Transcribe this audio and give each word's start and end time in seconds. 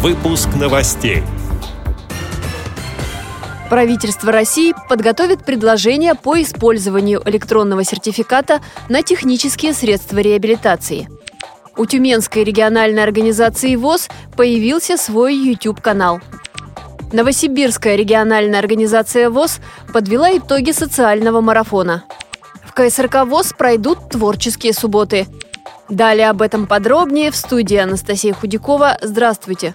Выпуск 0.00 0.50
новостей. 0.54 1.24
Правительство 3.68 4.30
России 4.30 4.72
подготовит 4.88 5.44
предложение 5.44 6.14
по 6.14 6.40
использованию 6.40 7.20
электронного 7.24 7.82
сертификата 7.82 8.60
на 8.88 9.02
технические 9.02 9.72
средства 9.72 10.18
реабилитации. 10.18 11.08
У 11.76 11.84
Тюменской 11.84 12.44
региональной 12.44 13.02
организации 13.02 13.74
ВОЗ 13.74 14.08
появился 14.36 14.96
свой 14.96 15.34
YouTube-канал. 15.34 16.20
Новосибирская 17.12 17.96
региональная 17.96 18.60
организация 18.60 19.28
ВОЗ 19.30 19.58
подвела 19.92 20.30
итоги 20.30 20.70
социального 20.70 21.40
марафона. 21.40 22.04
В 22.64 22.72
КСРК 22.72 23.24
ВОЗ 23.26 23.52
пройдут 23.58 24.10
творческие 24.10 24.74
субботы. 24.74 25.26
Далее 25.88 26.28
об 26.28 26.42
этом 26.42 26.66
подробнее 26.66 27.30
в 27.30 27.36
студии 27.36 27.76
Анастасия 27.76 28.34
Худякова. 28.34 28.98
Здравствуйте! 29.00 29.74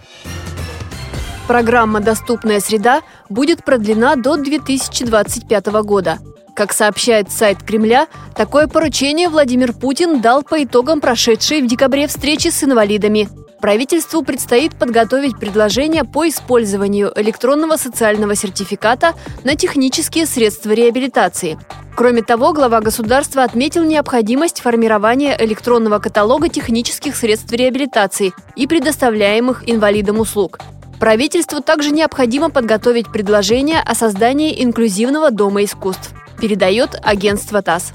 Программа 1.48 2.00
«Доступная 2.00 2.60
среда» 2.60 3.02
будет 3.30 3.66
продлена 3.66 4.16
до 4.16 4.38
2025 4.38 5.66
года. 5.84 6.20
Как 6.56 6.72
сообщает 6.72 7.32
сайт 7.32 7.64
Кремля, 7.64 8.08
такое 8.36 8.68
поручение 8.68 9.28
Владимир 9.28 9.74
Путин 9.74 10.22
дал 10.22 10.44
по 10.44 10.64
итогам 10.64 11.02
прошедшей 11.02 11.62
в 11.62 11.68
декабре 11.68 12.08
встречи 12.08 12.50
с 12.50 12.64
инвалидами. 12.64 13.28
Правительству 13.64 14.24
предстоит 14.24 14.76
подготовить 14.76 15.40
предложение 15.40 16.04
по 16.04 16.28
использованию 16.28 17.14
электронного 17.16 17.78
социального 17.78 18.36
сертификата 18.36 19.14
на 19.46 19.56
технические 19.56 20.26
средства 20.26 20.72
реабилитации. 20.72 21.58
Кроме 21.96 22.24
того, 22.24 22.52
глава 22.52 22.82
государства 22.82 23.42
отметил 23.44 23.86
необходимость 23.86 24.60
формирования 24.60 25.38
электронного 25.40 26.00
каталога 26.00 26.50
технических 26.50 27.16
средств 27.16 27.54
реабилитации 27.54 28.34
и 28.58 28.68
предоставляемых 28.68 29.64
инвалидам 29.66 30.20
услуг. 30.20 30.60
Правительству 31.00 31.62
также 31.62 31.92
необходимо 31.92 32.50
подготовить 32.50 33.14
предложение 33.14 33.80
о 33.80 33.96
создании 33.96 34.62
инклюзивного 34.62 35.32
дома 35.32 35.64
искусств, 35.64 36.12
передает 36.38 37.00
агентство 37.02 37.62
ТАСС. 37.62 37.94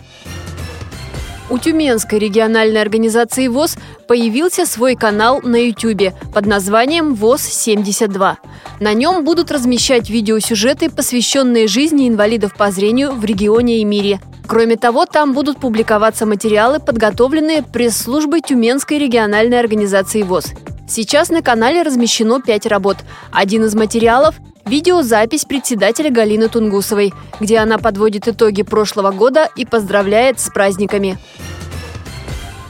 У 1.50 1.58
Тюменской 1.58 2.18
региональной 2.18 2.82
организации 2.82 3.48
ВОЗ 3.48 3.76
появился 4.08 4.66
свой 4.66 4.96
канал 4.96 5.40
на 5.42 5.56
YouTube 5.56 6.14
под 6.34 6.46
названием 6.46 7.14
ВОЗ-72. 7.14 8.36
На 8.80 8.94
нем 8.94 9.24
будут 9.24 9.52
размещать 9.52 10.08
видеосюжеты, 10.08 10.90
посвященные 10.90 11.68
жизни 11.68 12.08
инвалидов 12.08 12.54
по 12.56 12.70
зрению 12.70 13.12
в 13.12 13.24
регионе 13.24 13.80
и 13.80 13.84
мире. 13.84 14.18
Кроме 14.46 14.76
того, 14.76 15.04
там 15.04 15.34
будут 15.34 15.60
публиковаться 15.60 16.24
материалы, 16.24 16.80
подготовленные 16.80 17.62
пресс-службой 17.62 18.40
Тюменской 18.40 18.98
региональной 18.98 19.60
организации 19.60 20.22
ВОЗ. 20.22 20.52
Сейчас 20.88 21.28
на 21.28 21.42
канале 21.42 21.82
размещено 21.82 22.40
пять 22.40 22.64
работ. 22.64 22.96
Один 23.30 23.66
из 23.66 23.74
материалов– 23.74 24.36
видеозапись 24.68 25.44
председателя 25.44 26.10
Галины 26.10 26.48
Тунгусовой, 26.48 27.12
где 27.40 27.58
она 27.58 27.78
подводит 27.78 28.28
итоги 28.28 28.62
прошлого 28.62 29.10
года 29.10 29.48
и 29.56 29.64
поздравляет 29.64 30.38
с 30.40 30.50
праздниками. 30.50 31.18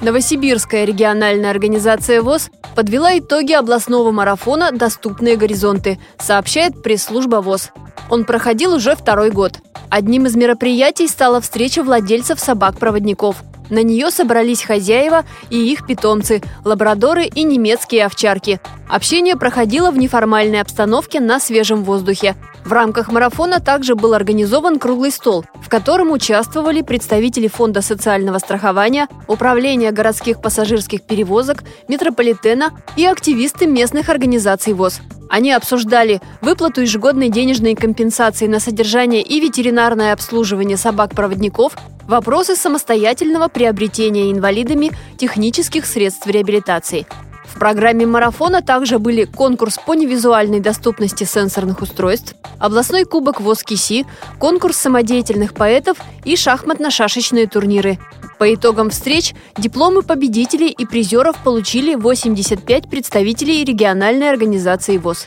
Новосибирская 0.00 0.84
региональная 0.84 1.50
организация 1.50 2.22
ВОЗ 2.22 2.50
подвела 2.76 3.18
итоги 3.18 3.52
областного 3.52 4.12
марафона 4.12 4.70
«Доступные 4.70 5.36
горизонты», 5.36 5.98
сообщает 6.20 6.82
пресс-служба 6.82 7.36
ВОЗ. 7.36 7.72
Он 8.08 8.24
проходил 8.24 8.74
уже 8.74 8.94
второй 8.94 9.30
год. 9.30 9.58
Одним 9.90 10.26
из 10.26 10.36
мероприятий 10.36 11.08
стала 11.08 11.40
встреча 11.40 11.82
владельцев 11.82 12.38
собак-проводников. 12.38 13.42
На 13.70 13.82
нее 13.82 14.10
собрались 14.10 14.62
хозяева 14.62 15.24
и 15.50 15.72
их 15.72 15.86
питомцы– 15.86 16.42
лабрадоры 16.64 17.26
и 17.26 17.42
немецкие 17.42 18.06
овчарки. 18.06 18.60
Общение 18.88 19.36
проходило 19.36 19.90
в 19.90 19.98
неформальной 19.98 20.60
обстановке 20.60 21.20
на 21.20 21.40
свежем 21.40 21.84
воздухе. 21.84 22.36
В 22.64 22.72
рамках 22.72 23.10
марафона 23.12 23.60
также 23.60 23.94
был 23.94 24.14
организован 24.14 24.78
круглый 24.78 25.10
стол, 25.10 25.44
в 25.62 25.68
котором 25.68 26.10
участвовали 26.10 26.82
представители 26.82 27.48
Фонда 27.48 27.82
социального 27.82 28.38
страхования, 28.38 29.08
Управления 29.26 29.90
городских 29.90 30.40
пассажирских 30.40 31.02
перевозок, 31.02 31.64
метрополитена 31.88 32.70
и 32.96 33.04
активисты 33.04 33.66
местных 33.66 34.08
организаций 34.08 34.72
ВОЗ. 34.72 35.00
Они 35.28 35.52
обсуждали 35.52 36.20
выплату 36.40 36.80
ежегодной 36.80 37.28
денежной 37.28 37.74
компенсации 37.74 38.46
на 38.46 38.60
содержание 38.60 39.22
и 39.22 39.40
ветеринарное 39.40 40.12
обслуживание 40.12 40.76
собак-проводников, 40.76 41.76
вопросы 42.06 42.56
самостоятельного 42.56 43.48
приобретения 43.48 44.32
инвалидами 44.32 44.90
технических 45.18 45.84
средств 45.84 46.26
реабилитации. 46.26 47.06
В 47.44 47.58
программе 47.58 48.06
марафона 48.06 48.62
также 48.62 48.98
были 48.98 49.24
конкурс 49.24 49.78
по 49.84 49.94
невизуальной 49.94 50.60
доступности 50.60 51.24
сенсорных 51.24 51.82
устройств, 51.82 52.34
областной 52.58 53.04
кубок 53.04 53.40
ВОЗ 53.40 53.64
КИСИ, 53.64 54.06
конкурс 54.38 54.76
самодеятельных 54.76 55.54
поэтов 55.54 55.98
и 56.24 56.34
шахматно-шашечные 56.34 57.48
турниры. 57.48 57.98
По 58.38 58.54
итогам 58.54 58.90
встреч 58.90 59.34
дипломы 59.56 60.02
победителей 60.02 60.68
и 60.68 60.86
призеров 60.86 61.36
получили 61.42 61.96
85 61.96 62.88
представителей 62.88 63.64
региональной 63.64 64.30
организации 64.30 64.96
ВОЗ. 64.96 65.26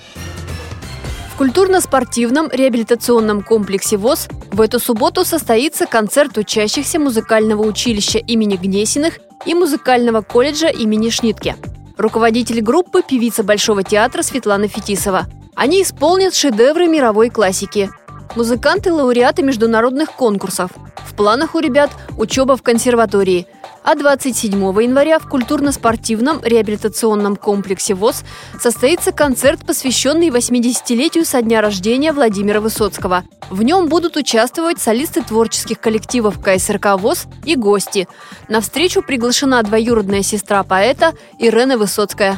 В 1.34 1.38
культурно-спортивном 1.38 2.50
реабилитационном 2.52 3.42
комплексе 3.42 3.98
ВОЗ 3.98 4.30
в 4.52 4.62
эту 4.62 4.80
субботу 4.80 5.26
состоится 5.26 5.88
концерт 5.88 6.38
учащихся 6.38 7.00
музыкального 7.00 7.64
училища 7.64 8.20
имени 8.20 8.56
Гнесиных 8.56 9.20
и 9.46 9.54
музыкального 9.54 10.22
колледжа 10.22 10.68
имени 10.68 11.10
Шнитке. 11.10 11.58
Руководитель 11.98 12.62
группы– 12.62 13.02
певица 13.08 13.44
Большого 13.44 13.84
театра 13.84 14.22
Светлана 14.22 14.68
Фетисова. 14.68 15.26
Они 15.56 15.82
исполнят 15.82 16.34
шедевры 16.34 16.88
мировой 16.88 17.30
классики. 17.30 17.90
Музыканты– 18.36 18.94
лауреаты 18.94 19.44
международных 19.44 20.12
конкурсов– 20.14 20.72
в 21.06 21.13
планах 21.16 21.56
у 21.56 21.59
ребят 21.59 21.91
учеба 22.17 22.56
в 22.56 22.63
консерватории. 22.63 23.47
А 23.84 23.95
27 23.95 24.53
января 24.81 25.17
в 25.17 25.28
культурно-спортивном 25.28 26.41
реабилитационном 26.44 27.35
комплексе 27.35 27.95
ВОЗ 27.95 28.23
состоится 28.59 29.12
концерт, 29.12 29.66
посвященный 29.66 30.29
80-летию 30.29 31.25
со 31.25 31.41
дня 31.41 31.62
рождения 31.62 32.13
Владимира 32.13 32.62
Высоцкого. 32.62 33.23
В 33.50 33.63
нем 33.63 33.89
будут 33.89 34.17
участвовать 34.17 34.79
солисты 34.79 35.23
творческих 35.23 35.79
коллективов 35.79 36.39
КСРК 36.39 36.97
ВОЗ 37.00 37.25
и 37.44 37.56
гости. 37.56 38.07
На 38.47 38.62
встречу 38.62 39.01
приглашена 39.01 39.63
двоюродная 39.63 40.22
сестра 40.22 40.63
поэта 40.63 41.13
Ирена 41.39 41.78
Высоцкая. 41.78 42.38